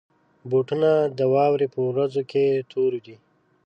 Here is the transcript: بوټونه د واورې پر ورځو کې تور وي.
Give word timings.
بوټونه 0.49 0.91
د 1.17 1.19
واورې 1.33 1.67
پر 1.73 1.81
ورځو 1.89 2.21
کې 2.31 2.45
تور 2.71 2.91
وي. 3.03 3.15